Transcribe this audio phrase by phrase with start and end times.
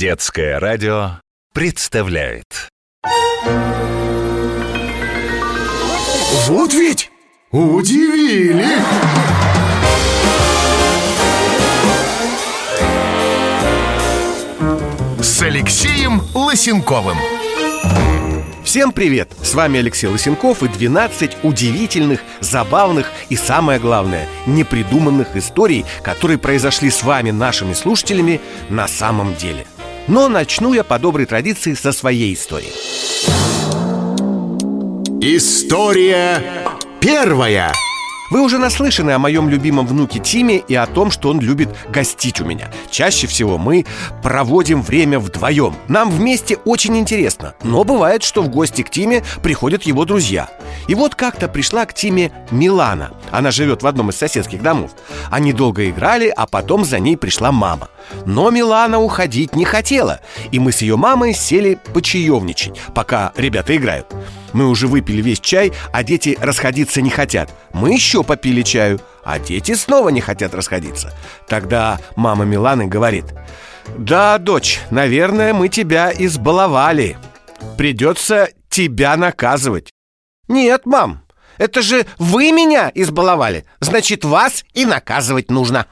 [0.00, 1.20] Детское радио
[1.52, 2.70] представляет
[6.46, 7.10] Вот ведь
[7.50, 8.64] удивили!
[15.20, 17.18] С Алексеем Лысенковым
[18.64, 19.30] Всем привет!
[19.42, 26.88] С вами Алексей Лысенков и 12 удивительных, забавных и, самое главное, непридуманных историй, которые произошли
[26.88, 28.40] с вами, нашими слушателями,
[28.70, 29.66] на самом деле.
[30.10, 32.72] Но начну я по доброй традиции со своей истории.
[35.20, 36.66] История
[37.00, 37.72] первая
[38.30, 42.40] Вы уже наслышаны о моем любимом внуке Тиме и о том, что он любит гостить
[42.40, 42.70] у меня.
[42.88, 43.84] Чаще всего мы
[44.22, 45.74] проводим время вдвоем.
[45.88, 50.48] Нам вместе очень интересно, но бывает, что в гости к Тиме приходят его друзья.
[50.86, 53.10] И вот как-то пришла к Тиме Милана.
[53.32, 54.92] Она живет в одном из соседских домов.
[55.30, 57.88] Они долго играли, а потом за ней пришла мама.
[58.26, 60.20] Но Милана уходить не хотела,
[60.52, 64.06] и мы с ее мамой сели почаевничать, пока ребята играют.
[64.52, 67.52] Мы уже выпили весь чай, а дети расходиться не хотят.
[67.72, 71.12] Мы еще попили чаю, а дети снова не хотят расходиться.
[71.48, 73.26] Тогда мама Миланы говорит
[73.96, 77.16] Да, дочь, наверное, мы тебя избаловали
[77.76, 79.90] Придется тебя наказывать
[80.48, 81.22] Нет, мам,
[81.58, 85.86] это же вы меня избаловали Значит, вас и наказывать нужно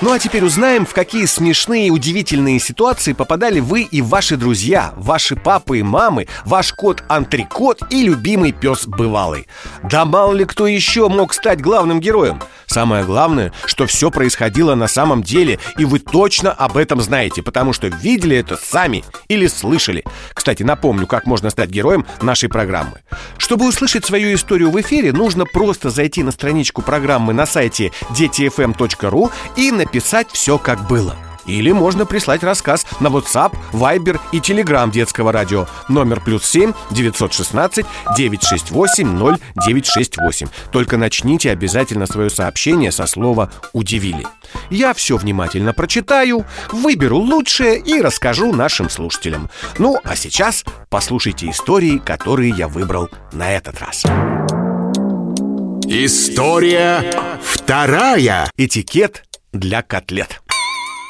[0.00, 4.92] Ну а теперь узнаем, в какие смешные и удивительные ситуации попадали вы и ваши друзья,
[4.96, 9.46] ваши папы и мамы, ваш кот-антрикот и любимый пес бывалый.
[9.84, 12.40] Да мало ли кто еще мог стать главным героем.
[12.66, 17.72] Самое главное, что все происходило на самом деле, и вы точно об этом знаете, потому
[17.72, 20.02] что видели это сами или слышали.
[20.32, 23.02] Кстати, напомню, как можно стать героем нашей программы.
[23.38, 29.30] Чтобы услышать свою историю в эфире, нужно просто зайти на страничку программы на сайте детифм.ру
[29.56, 31.14] и написать все как было.
[31.46, 37.84] Или можно прислать рассказ на WhatsApp, Viber и Telegram детского радио номер плюс 7 916
[38.16, 40.46] 968 0968.
[40.72, 44.26] Только начните обязательно свое сообщение со слова «удивили».
[44.70, 49.50] Я все внимательно прочитаю, выберу лучшее и расскажу нашим слушателям.
[49.78, 54.04] Ну, а сейчас послушайте истории, которые я выбрал на этот раз.
[55.86, 60.42] История вторая Этикет для котлет.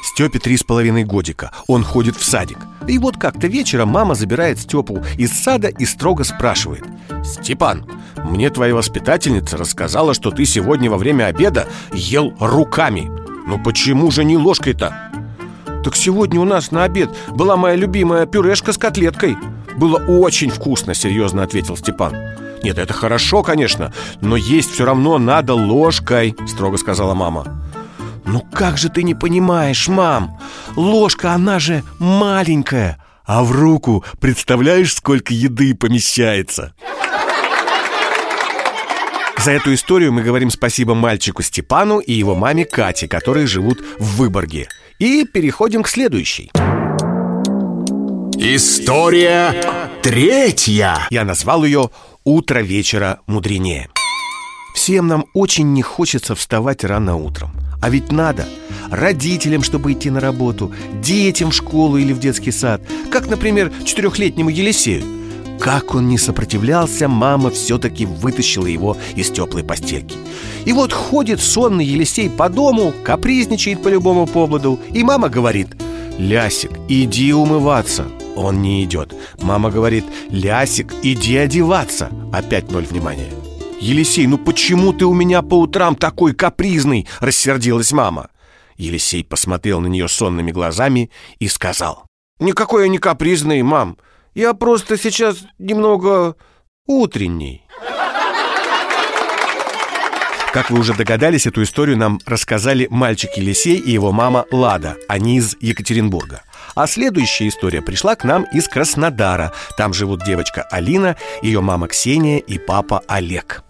[0.03, 1.51] Степе три с половиной годика.
[1.67, 2.59] Он ходит в садик.
[2.87, 6.83] И вот как-то вечером мама забирает Степу из сада и строго спрашивает.
[7.23, 7.85] «Степан,
[8.23, 13.09] мне твоя воспитательница рассказала, что ты сегодня во время обеда ел руками.
[13.47, 15.11] Ну почему же не ложкой-то?»
[15.83, 19.37] «Так сегодня у нас на обед была моя любимая пюрешка с котлеткой.
[19.75, 22.15] Было очень вкусно»,— серьезно ответил Степан.
[22.63, 23.91] «Нет, это хорошо, конечно,
[24.21, 27.64] но есть все равно надо ложкой»,— строго сказала мама.
[28.25, 30.39] «Ну как же ты не понимаешь, мам?
[30.75, 36.73] Ложка, она же маленькая А в руку, представляешь, сколько еды помещается?»
[39.37, 44.17] За эту историю мы говорим спасибо мальчику Степану и его маме Кате, которые живут в
[44.17, 44.67] Выборге.
[44.97, 46.51] И переходим к следующей.
[48.37, 49.53] История
[50.01, 51.91] третья Я назвал ее
[52.23, 53.89] «Утро вечера мудренее».
[54.73, 57.51] Всем нам очень не хочется вставать рано утром.
[57.85, 58.47] А ведь надо
[58.89, 60.73] родителям, чтобы идти на работу,
[61.03, 62.81] детям в школу или в детский сад,
[63.11, 65.03] как, например, четырехлетнему Елисею.
[65.59, 70.17] Как он не сопротивлялся, мама все-таки вытащила его из теплой постельки.
[70.65, 75.67] И вот ходит сонный Елисей по дому, капризничает по любому поводу, и мама говорит
[76.17, 78.07] «Лясик, иди умываться».
[78.35, 79.13] Он не идет.
[79.43, 82.09] Мама говорит «Лясик, иди одеваться».
[82.33, 83.29] Опять ноль внимания.
[83.79, 88.29] «Елисей, ну почему ты у меня по утрам такой капризный?»— рассердилась мама.
[88.77, 92.05] Елисей посмотрел на нее сонными глазами и сказал.
[92.39, 93.97] «Никакой я не капризный, мам.
[94.33, 96.35] Я просто сейчас немного
[96.87, 97.65] утренний».
[100.55, 104.95] Как вы уже догадались, эту историю нам рассказали мальчик Елисей и его мама Лада.
[105.09, 106.43] Они из Екатеринбурга.
[106.75, 109.53] А следующая история пришла к нам из Краснодара.
[109.77, 113.63] Там живут девочка Алина, ее мама Ксения и папа Олег.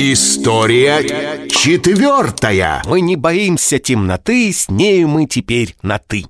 [0.00, 6.26] История четвертая Мы не боимся темноты, с нею мы теперь на «ты».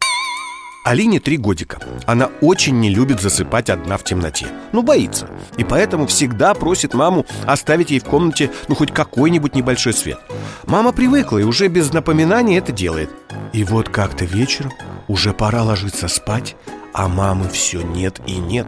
[0.84, 1.78] Алине три годика.
[2.06, 4.46] Она очень не любит засыпать одна в темноте.
[4.72, 5.28] Ну, боится.
[5.58, 10.18] И поэтому всегда просит маму оставить ей в комнате ну хоть какой-нибудь небольшой свет.
[10.64, 13.10] Мама привыкла и уже без напоминаний это делает.
[13.52, 14.72] И вот как-то вечером
[15.08, 16.54] уже пора ложиться спать,
[16.94, 18.66] а мамы все нет и нет.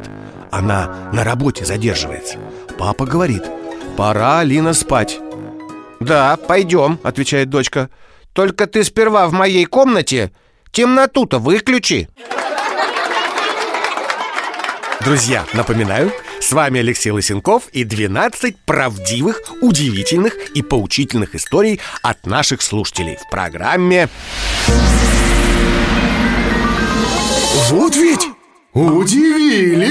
[0.50, 2.38] Она на работе задерживается.
[2.78, 3.44] Папа говорит,
[3.96, 5.20] пора, Алина, спать.
[6.00, 7.90] «Да, пойдем»,— отвечает дочка.
[8.32, 10.32] Только ты сперва в моей комнате
[10.70, 12.08] темноту-то выключи
[15.00, 22.60] Друзья, напоминаю, с вами Алексей Лысенков и 12 правдивых, удивительных и поучительных историй от наших
[22.60, 24.10] слушателей в программе
[27.52, 28.28] Вот ведь
[28.72, 29.90] удивили!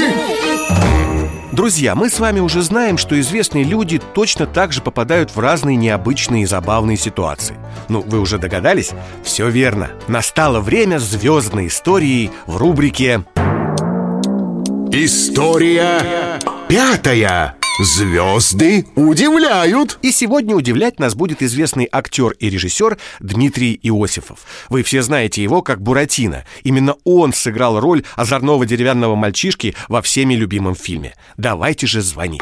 [1.52, 5.76] Друзья, мы с вами уже знаем, что известные люди точно так же попадают в разные
[5.76, 7.58] необычные и забавные ситуации.
[7.90, 8.92] Ну, вы уже догадались?
[9.24, 9.90] Все верно.
[10.08, 13.26] Настало время звездной истории в рубрике
[14.92, 16.40] История
[16.70, 17.59] пятая.
[17.80, 20.00] Звезды удивляют.
[20.02, 24.40] И сегодня удивлять нас будет известный актер и режиссер Дмитрий Иосифов.
[24.68, 26.44] Вы все знаете его как Буратино.
[26.64, 31.16] Именно он сыграл роль озорного деревянного мальчишки во всеми любимом фильме.
[31.38, 32.42] Давайте же звонить.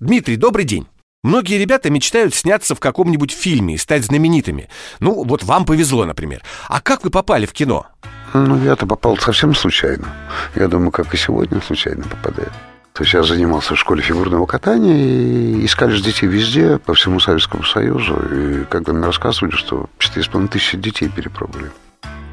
[0.00, 0.88] Дмитрий, добрый день.
[1.22, 4.68] Многие ребята мечтают сняться в каком-нибудь фильме и стать знаменитыми.
[4.98, 6.42] Ну, вот вам повезло, например.
[6.66, 7.86] А как вы попали в кино?
[8.34, 10.06] Ну, я-то попал совсем случайно.
[10.54, 12.52] Я думаю, как и сегодня случайно попадает.
[12.92, 17.20] То есть я занимался в школе фигурного катания, и искали же детей везде, по всему
[17.20, 18.16] Советскому Союзу.
[18.32, 21.70] И когда мне рассказывали, что 4,5 тысячи детей перепробовали.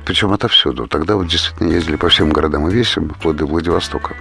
[0.06, 0.88] Причем отовсюду.
[0.88, 4.16] Тогда вот действительно ездили по всем городам и весям, вплоть до Владивостока.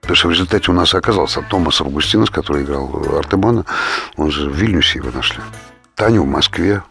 [0.00, 3.64] Потому что в результате у нас оказался Томас Августинос, который играл Артемона.
[4.16, 5.40] Он же в Вильнюсе его нашли.
[5.96, 6.82] Таню в Москве.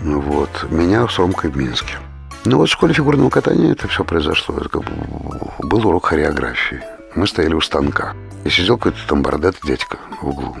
[0.00, 0.66] Ну вот.
[0.70, 1.94] Меня с Ромкой в Минске.
[2.48, 4.56] Ну вот в школе фигурного катания это все произошло.
[4.56, 4.92] Это как бы
[5.66, 6.80] был урок хореографии.
[7.16, 8.14] Мы стояли у станка.
[8.44, 10.56] И сидел какой-то там бородатый дядька в углу.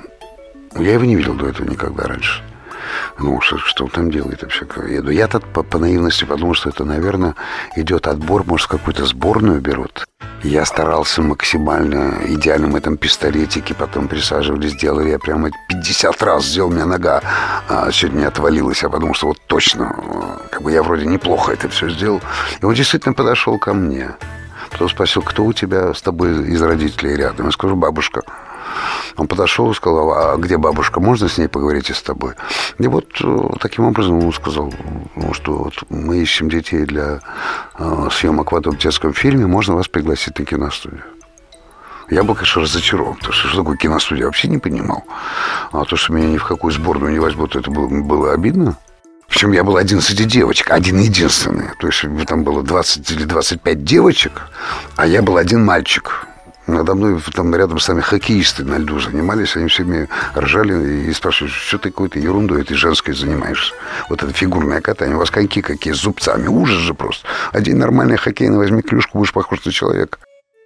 [0.76, 2.42] Я его не видел до этого никогда раньше.
[3.18, 4.66] Ну, что, что он там делает вообще?
[4.88, 7.34] Я, я тут по, по наивности подумал, что это, наверное,
[7.76, 10.06] идет отбор, может, какую-то сборную берут.
[10.42, 15.10] Я старался максимально идеальным этом пистолетике, потом присаживались, делали.
[15.10, 17.22] Я прямо 50 раз сделал, у меня нога
[17.68, 18.82] а, не отвалилась.
[18.82, 22.20] Я подумал, что вот точно, как бы я вроде неплохо это все сделал.
[22.60, 24.10] И он действительно подошел ко мне.
[24.70, 27.46] Потом спросил, кто у тебя с тобой из родителей рядом?
[27.46, 28.22] Я скажу, бабушка.
[29.16, 32.34] Он подошел и сказал, а где бабушка, можно с ней поговорить и с тобой?
[32.78, 34.72] И вот э, таким образом он сказал,
[35.14, 37.20] ну, что вот мы ищем детей для
[37.78, 41.02] э, съемок в этом детском фильме, можно вас пригласить на киностудию.
[42.08, 45.04] Я был, конечно, разочарован, потому что что такое киностудия, вообще не понимал.
[45.72, 48.76] А то, что меня ни в какую сборную не возьмут, это было, было обидно.
[49.28, 51.70] Причем я был один среди девочек, один единственный.
[51.80, 54.42] То есть там было 20 или 25 девочек,
[54.94, 56.26] а я был один мальчик.
[56.66, 61.52] Надо мной там рядом с нами хоккеисты на льду занимались, они всеми ржали и спрашивали,
[61.52, 63.72] что ты какой-то ерундой этой женской занимаешься.
[64.08, 67.26] Вот это фигурное катание, у вас коньки какие, с зубцами, ужас же просто.
[67.52, 70.18] Один нормальный хоккейный возьми клюшку, будешь похож на человека.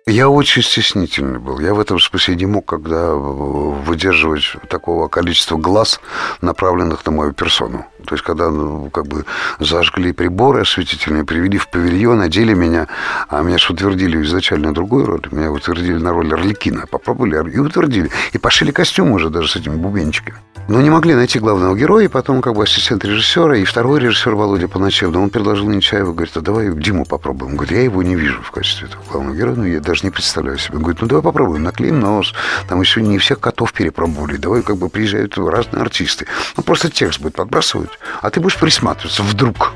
[0.06, 1.60] Я очень стеснительный был.
[1.60, 6.00] Я в этом смысле не мог, когда выдерживать такого количества глаз,
[6.40, 7.86] направленных на мою персону.
[8.06, 9.24] То есть, когда ну, как бы
[9.58, 12.88] зажгли приборы осветительные, привели в павильон, одели меня,
[13.28, 15.22] а меня же утвердили изначально другую роль.
[15.30, 16.86] Меня утвердили на роль Орликина.
[16.86, 18.10] Попробовали и утвердили.
[18.32, 20.38] И пошили костюм уже даже с этими бубенчиками.
[20.68, 24.34] Но не могли найти главного героя, и потом как бы ассистент режиссера, и второй режиссер
[24.34, 27.52] Володя Поначев, он предложил Нечаеву, говорит, а давай Диму попробуем.
[27.52, 30.10] Он говорит, я его не вижу в качестве этого главного героя, ну я даже не
[30.10, 30.76] представляю себе.
[30.76, 32.32] Он говорит, ну давай попробуем, наклеим нос,
[32.68, 36.26] там еще не всех котов перепробовали, давай как бы приезжают разные артисты.
[36.56, 37.90] Ну просто текст будет подбрасывать,
[38.22, 39.72] а ты будешь присматриваться вдруг.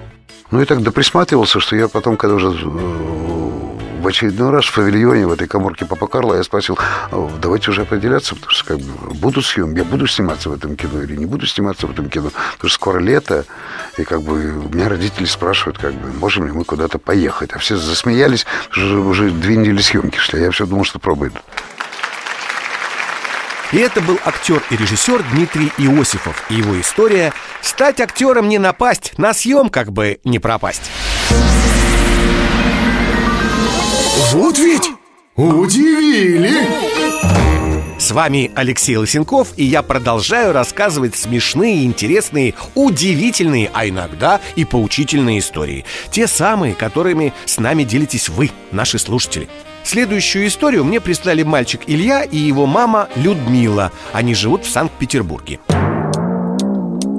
[0.52, 3.63] Ну и так доприсматривался, что я потом, когда уже э,
[4.04, 6.78] в очередной раз в павильоне в этой коморке Папа Карла я спросил,
[7.40, 11.02] давайте уже определяться, потому что как бы буду съем, я буду сниматься в этом кино
[11.02, 13.46] или не буду сниматься в этом кино, потому что скоро лето,
[13.96, 17.58] и как бы у меня родители спрашивают, как бы, можем ли мы куда-то поехать, а
[17.58, 21.32] все засмеялись, уже, уже две недели съемки шли, я все думал, что пробуют.
[23.72, 27.32] И это был актер и режиссер Дмитрий Иосифов и его история
[27.62, 30.90] «Стать актером не напасть, на съем как бы не пропасть».
[34.32, 34.90] Вот ведь
[35.34, 36.52] удивили!
[37.98, 45.38] С вами Алексей Лысенков, и я продолжаю рассказывать смешные, интересные, удивительные, а иногда и поучительные
[45.38, 45.84] истории.
[46.10, 49.48] Те самые, которыми с нами делитесь вы, наши слушатели.
[49.84, 53.90] Следующую историю мне прислали мальчик Илья и его мама Людмила.
[54.12, 55.60] Они живут в Санкт-Петербурге.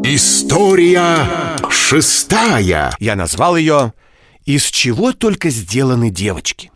[0.04, 1.28] История
[1.70, 2.96] шестая.
[3.00, 3.94] Я назвал ее
[4.46, 6.72] «Из чего только сделаны девочки».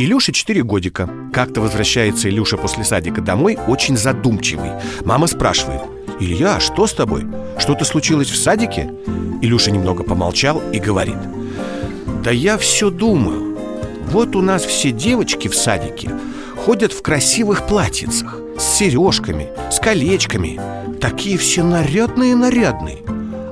[0.00, 1.10] Илюше 4 годика.
[1.30, 4.70] Как-то возвращается Илюша после садика домой очень задумчивый.
[5.04, 5.82] Мама спрашивает,
[6.18, 7.26] «Илья, а что с тобой?
[7.58, 8.90] Что-то случилось в садике?»
[9.42, 11.18] Илюша немного помолчал и говорит,
[12.24, 13.58] «Да я все думаю.
[14.06, 16.10] Вот у нас все девочки в садике
[16.56, 18.38] ходят в красивых платьицах.
[18.58, 20.58] с сережками, с колечками
[20.98, 22.98] Такие все нарядные-нарядные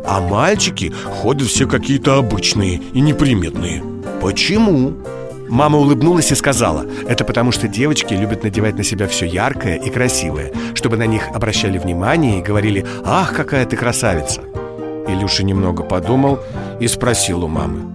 [0.05, 3.83] А мальчики ходят все какие-то обычные и неприметные
[4.21, 4.95] Почему?
[5.49, 9.91] Мама улыбнулась и сказала Это потому, что девочки любят надевать на себя все яркое и
[9.91, 14.43] красивое Чтобы на них обращали внимание и говорили «Ах, какая ты красавица!»
[15.09, 16.41] Илюша немного подумал
[16.81, 17.91] и спросил у мамы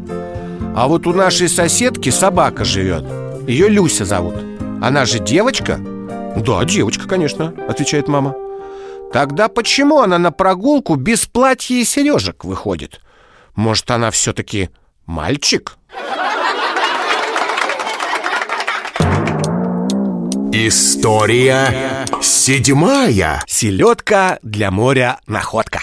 [0.75, 3.05] А вот у нашей соседки собака живет
[3.48, 4.36] Ее Люся зовут
[4.81, 5.79] Она же девочка?
[6.36, 8.36] Да, девочка, конечно, отвечает мама
[9.13, 13.00] Тогда почему она на прогулку без платья и сережек выходит?
[13.53, 14.72] Может, она все-таки
[15.05, 15.77] мальчик?
[20.55, 23.41] История седьмая.
[23.48, 25.79] Селедка для моря находка.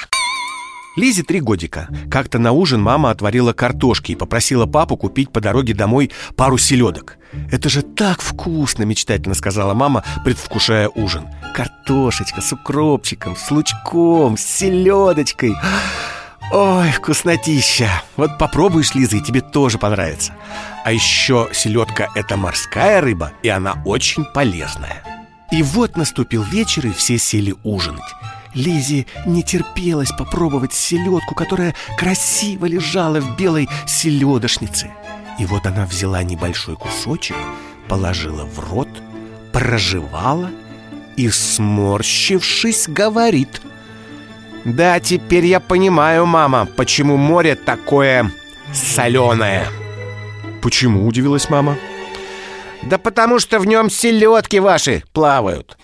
[0.94, 1.88] Лизе три годика.
[2.08, 7.16] Как-то на ужин мама отварила картошки и попросила папу купить по дороге домой пару селедок.
[7.50, 11.26] «Это же так вкусно!»– мечтательно сказала мама, предвкушая ужин.
[11.52, 15.56] «Картошечка с укропчиком, с лучком, с селедочкой!»
[16.52, 18.02] Ой, вкуснотища!
[18.16, 20.34] Вот попробуешь, Лиза, и тебе тоже понравится.
[20.84, 25.04] А еще селедка– это морская рыба, и она очень полезная.
[25.52, 28.02] И вот наступил вечер, и все сели ужинать.
[28.52, 34.90] Лизе не терпелось попробовать селедку, которая красиво лежала в белой селедошнице
[35.38, 37.36] И вот она взяла небольшой кусочек,
[37.86, 38.88] положила в рот,
[39.52, 40.50] прожевала
[41.16, 43.62] и, сморщившись, говорит–
[44.64, 48.30] да, теперь я понимаю, мама, почему море такое
[48.72, 49.66] соленое.
[50.62, 51.76] Почему, удивилась мама?
[52.82, 55.76] Да потому что в нем селедки ваши плавают.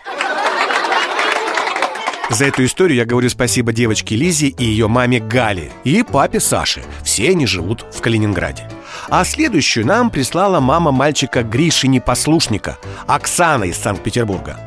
[2.29, 6.83] За эту историю я говорю спасибо девочке Лизе и ее маме Гале и папе Саше.
[7.05, 8.69] Все они живут в Калининграде.
[9.09, 14.59] А следующую нам прислала мама мальчика Гриши Непослушника, Оксана из Санкт-Петербурга.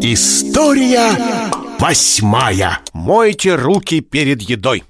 [0.00, 1.12] История
[1.82, 2.78] восьмая.
[2.92, 4.84] Мойте руки перед едой.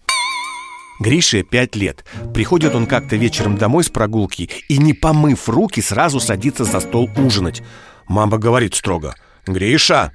[1.01, 2.05] Грише пять лет.
[2.35, 7.09] Приходит он как-то вечером домой с прогулки и, не помыв руки, сразу садится за стол
[7.17, 7.63] ужинать.
[8.09, 9.15] Мама говорит строго
[9.47, 10.13] «Гриша,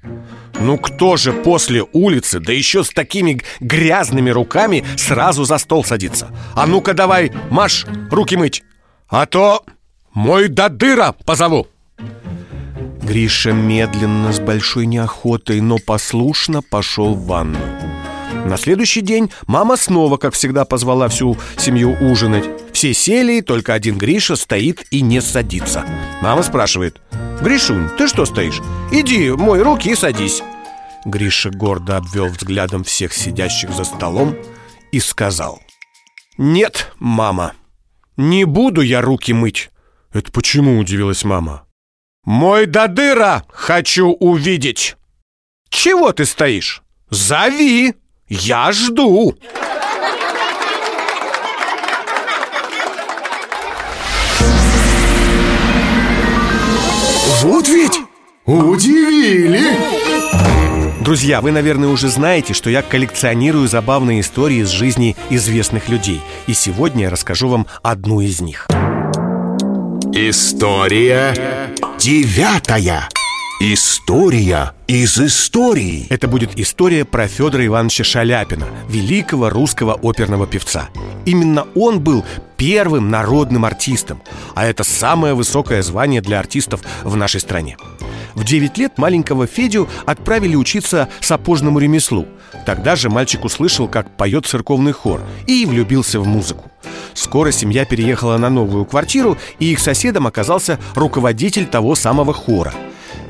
[0.60, 6.30] ну кто же после улицы, да еще с такими грязными руками сразу за стол садится?
[6.54, 8.64] А ну-ка давай, Маш, руки мыть,
[9.10, 9.66] а то
[10.14, 11.68] мой дадыра позову!»
[13.08, 17.58] Гриша медленно, с большой неохотой, но послушно пошел в ванну.
[18.46, 22.44] На следующий день мама снова, как всегда, позвала всю семью ужинать.
[22.74, 25.86] Все сели, только один Гриша стоит и не садится.
[26.22, 27.02] Мама спрашивает,
[27.42, 28.62] «Гришунь, ты что стоишь?
[28.92, 30.44] Иди, мой руки и садись».
[31.06, 34.36] Гриша гордо обвел взглядом всех сидящих за столом
[34.92, 35.62] и сказал,
[36.38, 37.54] «Нет, мама,
[38.18, 39.70] не буду я руки мыть».
[40.12, 41.67] «Это почему?»– удивилась мама.
[42.28, 44.98] Мой Дадыра хочу увидеть
[45.70, 46.84] Чего ты стоишь?
[47.10, 47.96] Зови!
[48.28, 49.34] Я жду!
[57.44, 57.98] Вот ведь
[58.46, 59.62] удивили!
[61.00, 66.20] Друзья, вы, наверное, уже знаете, что я коллекционирую забавные истории из жизни известных людей.
[66.48, 68.68] И сегодня я расскажу вам одну из них.
[70.14, 71.34] История
[72.00, 73.10] девятая.
[73.60, 76.08] История из истории.
[76.10, 80.90] Это будет история про Федора Ивановича Шаляпина, великого русского оперного певца.
[81.26, 82.24] Именно он был
[82.56, 84.22] первым народным артистом,
[84.56, 87.78] а это самое высокое звание для артистов в нашей стране.
[88.34, 92.28] В 9 лет маленького Федю отправили учиться сапожному ремеслу.
[92.66, 96.72] Тогда же мальчик услышал, как поет церковный хор, и влюбился в музыку.
[97.14, 102.74] Скоро семья переехала на новую квартиру, и их соседом оказался руководитель того самого хора.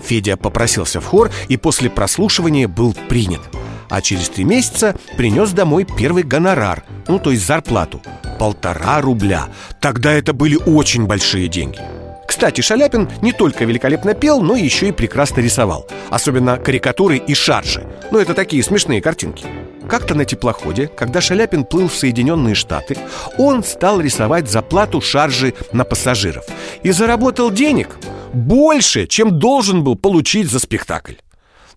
[0.03, 3.41] Федя попросился в хор и после прослушивания был принят.
[3.89, 8.01] А через три месяца принес домой первый гонорар, ну то есть зарплату.
[8.39, 9.47] Полтора рубля.
[9.79, 11.79] Тогда это были очень большие деньги.
[12.27, 15.87] Кстати, Шаляпин не только великолепно пел, но еще и прекрасно рисовал.
[16.09, 17.87] Особенно карикатуры и шаржи.
[18.11, 19.45] Ну, это такие смешные картинки.
[19.89, 22.97] Как-то на теплоходе, когда Шаляпин плыл в Соединенные Штаты,
[23.37, 26.45] он стал рисовать заплату шаржи на пассажиров
[26.83, 27.95] и заработал денег
[28.33, 31.13] больше, чем должен был получить за спектакль.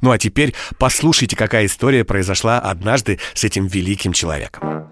[0.01, 4.87] Ну а теперь послушайте, какая история произошла однажды с этим великим человеком.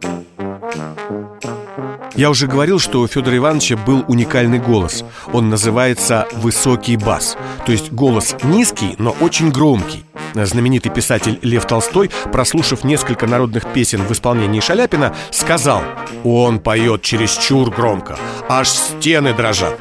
[2.14, 5.04] Я уже говорил, что у Федора Ивановича был уникальный голос.
[5.32, 10.04] Он называется «высокий бас», то есть голос низкий, но очень громкий.
[10.34, 15.82] Знаменитый писатель Лев Толстой, прослушав несколько народных песен в исполнении Шаляпина, сказал
[16.24, 19.78] «Он поет чересчур громко, аж стены дрожат».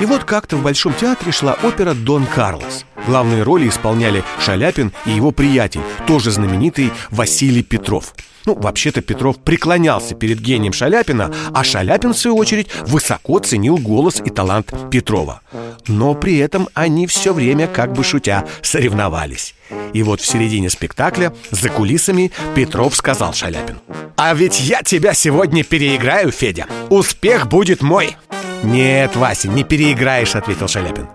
[0.00, 2.84] И вот как-то в Большом театре шла опера «Дон Карлос».
[3.06, 8.14] Главные роли исполняли Шаляпин и его приятель, тоже знаменитый Василий Петров.
[8.46, 14.20] Ну, вообще-то Петров преклонялся перед гением Шаляпина, а Шаляпин, в свою очередь, высоко ценил голос
[14.24, 15.40] и талант Петрова.
[15.88, 19.54] Но при этом они все время, как бы шутя, соревновались.
[19.92, 23.78] И вот в середине спектакля, за кулисами, Петров сказал Шаляпину
[24.16, 26.66] «А ведь я тебя сегодня переиграю, Федя!
[26.90, 28.16] Успех будет мой!»
[28.62, 31.06] «Нет, Вася, не переиграешь»,— ответил Шаляпин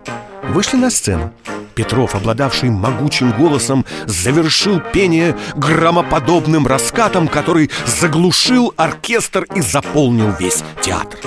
[0.43, 1.33] Вышли на сцену
[1.75, 11.19] Петров, обладавший могучим голосом, завершил пение громоподобным раскатом, который заглушил оркестр и заполнил весь театр.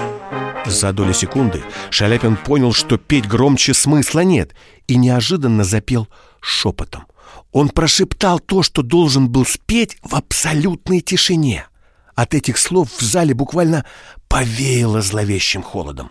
[0.66, 4.54] За доли секунды Шаляпин понял, что петь громче смысла нет,
[4.86, 6.06] и неожиданно запел
[6.40, 7.06] шепотом.
[7.50, 11.66] Он прошептал то, что должен был спеть в абсолютной тишине.
[12.14, 13.86] От этих слов в зале буквально
[14.28, 16.10] повеяло зловещим холодом.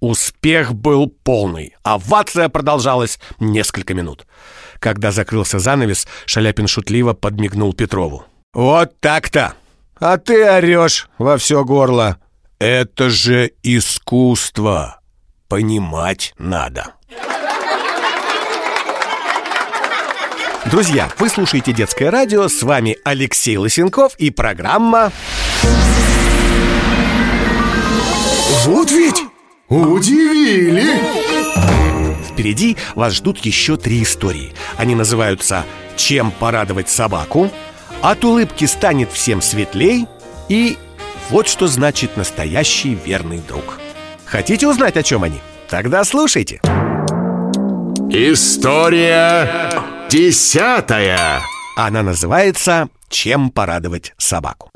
[0.00, 1.74] Успех был полный.
[1.82, 4.26] Овация продолжалась несколько минут.
[4.78, 8.24] Когда закрылся занавес, Шаляпин шутливо подмигнул Петрову.
[8.52, 9.54] «Вот так-то!
[9.98, 12.18] А ты орешь во все горло!
[12.58, 15.00] Это же искусство!
[15.48, 16.94] Понимать надо!»
[20.70, 25.12] Друзья, вы слушаете «Детское радио», с вами Алексей Лысенков и программа...
[28.64, 29.22] Вот ведь!
[29.68, 31.00] Удивили!
[32.30, 34.52] Впереди вас ждут еще три истории.
[34.76, 35.64] Они называются
[35.96, 37.50] «Чем порадовать собаку?»,
[38.02, 40.06] «От улыбки станет всем светлей»
[40.48, 40.76] и
[41.30, 43.80] «Вот что значит настоящий верный друг».
[44.24, 45.40] Хотите узнать, о чем они?
[45.68, 46.60] Тогда слушайте.
[48.10, 49.72] История
[50.08, 51.40] десятая.
[51.76, 54.70] Она называется «Чем порадовать собаку?».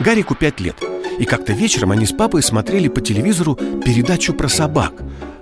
[0.00, 0.76] Гарику пять лет–
[1.18, 4.92] и как-то вечером они с папой смотрели по телевизору передачу про собак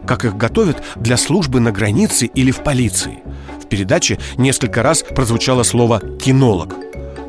[0.06, 3.20] Как их готовят для службы на границе или в полиции.
[3.62, 6.74] В передаче несколько раз прозвучало слово «кинолог»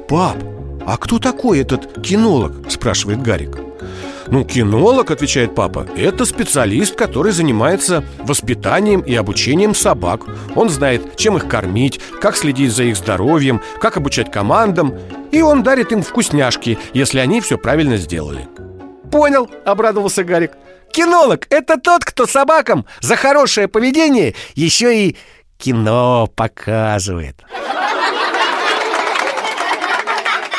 [0.10, 0.38] «Пап,
[0.86, 3.73] а кто такой этот кинолог?»– спрашивает Гарик
[4.28, 10.22] ну, кинолог, отвечает папа, это специалист, который занимается воспитанием и обучением собак.
[10.56, 14.98] Он знает, чем их кормить, как следить за их здоровьем, как обучать командам.
[15.32, 18.48] И он дарит им вкусняшки, если они все правильно сделали.
[19.12, 20.52] Понял, обрадовался Гарик.
[20.92, 25.18] Кинолог– это тот, кто собакам за хорошее поведение еще и
[25.58, 27.44] кино показывает.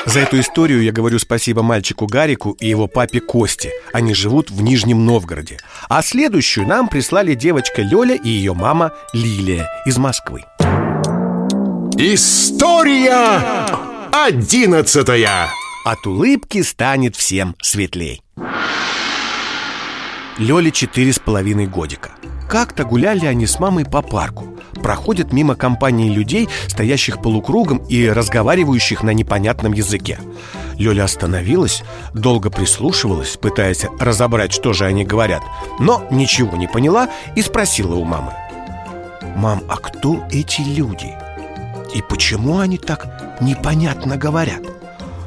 [0.06, 3.70] За эту историю я говорю спасибо мальчику Гарику и его папе Косте.
[3.92, 5.58] Они живут в Нижнем Новгороде.
[5.88, 10.44] А следующую нам прислали девочка Лёля и ее мама Лилия из Москвы.
[11.96, 13.66] История
[14.12, 15.48] одиннадцатая.
[15.84, 18.22] От улыбки станет всем светлей.
[20.38, 22.10] Лёле четыре с половиной годика.
[22.48, 29.02] Как-то гуляли они с мамой по парку проходят мимо компании людей, стоящих полукругом и разговаривающих
[29.02, 30.18] на непонятном языке.
[30.78, 35.40] Лёля остановилась, долго прислушивалась, пытаясь разобрать, что же они говорят,
[35.80, 38.34] но ничего не поняла и спросила у мамы.
[39.36, 41.14] «Мам, а кто эти люди?
[41.94, 44.60] И почему они так непонятно говорят?»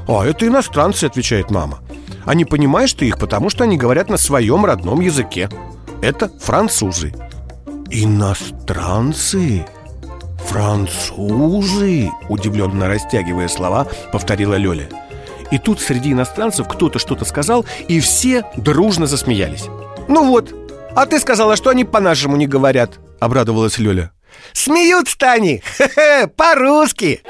[0.07, 1.79] «А, это иностранцы»,— отвечает мама
[2.25, 5.49] А не понимаешь ты их, потому что они говорят на своем родном языке
[6.03, 7.11] Это французы
[7.89, 9.65] «Иностранцы?
[10.45, 14.89] Французы?» Удивленно растягивая слова, повторила Лёля
[15.51, 19.65] И тут среди иностранцев кто-то что-то сказал, и все дружно засмеялись
[20.07, 20.53] «Ну вот,
[20.95, 24.11] а ты сказала, что они по-нашему не говорят»,— обрадовалась Лёля
[24.53, 25.63] «Смеются-то они!
[26.35, 27.21] По-русски!»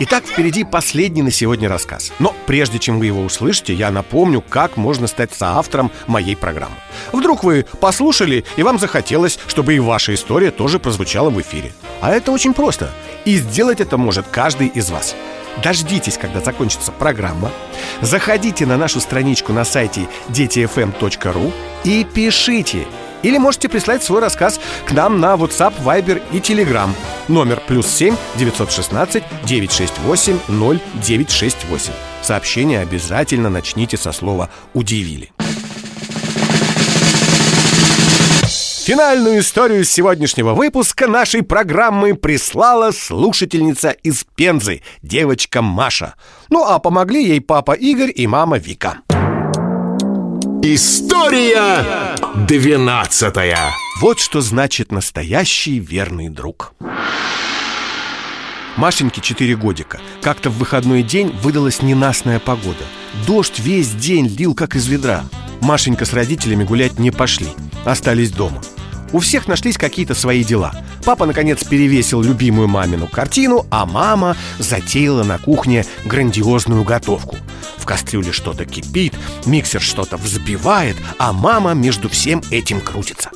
[0.00, 2.12] Итак, впереди последний на сегодня рассказ.
[2.20, 6.76] Но прежде чем вы его услышите, я напомню, как можно стать соавтором моей программы.
[7.12, 11.72] Вдруг вы послушали, и вам захотелось, чтобы и ваша история тоже прозвучала в эфире.
[12.00, 12.92] А это очень просто.
[13.24, 15.16] И сделать это может каждый из вас.
[15.64, 17.50] Дождитесь, когда закончится программа.
[18.00, 22.86] Заходите на нашу страничку на сайте детифм.ру и пишите–
[23.22, 26.90] или можете прислать свой рассказ к нам на WhatsApp, Viber и Telegram.
[27.28, 31.92] Номер плюс 7 916 968 0968.
[32.22, 35.30] Сообщение обязательно начните со слова «удивили».
[38.88, 46.14] Финальную историю сегодняшнего выпуска нашей программы прислала слушательница из Пензы, девочка Маша.
[46.48, 49.00] Ну а помогли ей папа Игорь и мама Вика.
[50.62, 52.16] История
[52.48, 53.58] двенадцатая.
[54.00, 56.74] Вот что значит настоящий верный друг.
[58.76, 60.00] Машеньке 4 годика.
[60.20, 62.84] Как-то в выходной день выдалась ненастная погода.
[63.26, 65.24] Дождь весь день лил как из ведра.
[65.60, 67.48] Машенька с родителями гулять не пошли.
[67.84, 68.60] Остались дома
[69.12, 70.74] у всех нашлись какие-то свои дела.
[71.04, 77.36] Папа, наконец, перевесил любимую мамину картину А мама затеяла на кухне грандиозную готовку.
[77.76, 79.14] В кастрюле что-то кипит,
[79.46, 83.30] миксер что-то взбивает А мама между всем этим крутится.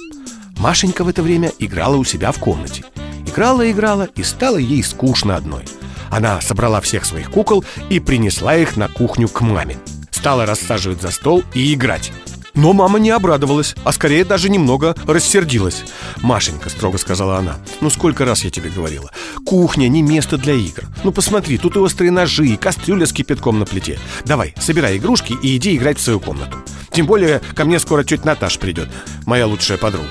[0.59, 2.85] Машенька в это время играла у себя в комнате.
[3.27, 5.65] Играла-играла, и стало ей скучно одной.
[6.11, 9.79] Она собрала всех своих кукол и принесла их на кухню к маме.
[10.11, 12.13] Стала рассаживать за стол и играть
[12.55, 15.85] но мама не обрадовалась, а скорее даже немного рассердилась.
[16.21, 19.11] «Машенька»,— строго сказала она,— «ну сколько раз я тебе говорила
[19.45, 20.85] Кухня не место для игр.
[21.05, 23.99] Ну посмотри, тут и острые ножи, и кастрюля с кипятком на плите.
[24.25, 26.59] Давай, собирай игрушки и иди играть в свою комнату.
[26.91, 28.89] Тем более ко мне скоро тетя Наташа придет,
[29.27, 30.09] моя лучшая подруга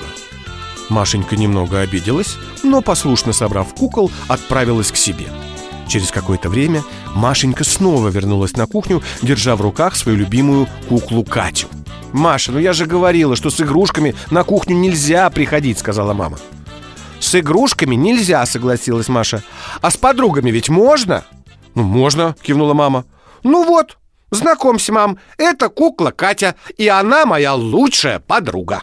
[0.88, 5.26] Машенька немного обиделась, но, послушно собрав кукол, отправилась к себе.
[5.88, 6.82] Через какое-то время
[7.14, 11.68] Машенька снова вернулась на кухню, держа в руках свою любимую куклу Катю–
[12.12, 16.38] «Маша, ну я же говорила, что с игрушками на кухню нельзя приходить»,— сказала мама.
[17.20, 19.42] «С игрушками нельзя»,— согласилась Маша.
[19.80, 21.24] «А с подругами ведь можно?»
[21.74, 23.04] «Ну, можно»,— кивнула мама.
[23.42, 23.96] «Ну вот,
[24.30, 28.82] знакомься, мам, это кукла Катя, и она моя лучшая подруга».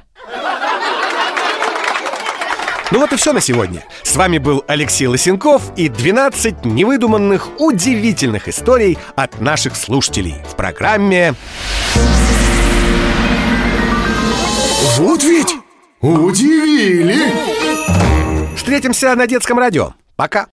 [2.91, 3.83] Ну вот и все на сегодня.
[4.01, 11.35] С вами был Алексей Лосенков и 12 невыдуманных, удивительных историй от наших слушателей в программе
[14.97, 15.57] Вот ведь
[16.01, 17.17] удивили!
[18.55, 19.93] Встретимся на детском радио.
[20.15, 20.47] Пока.